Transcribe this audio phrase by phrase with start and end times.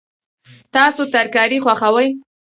[0.73, 2.07] تاسو ترکاري خوښوئ؟